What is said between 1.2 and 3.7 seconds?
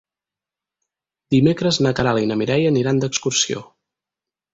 Dimecres na Queralt i na Mireia aniran d'excursió.